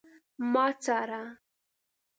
ما 0.51 0.65
څاره 0.83 1.21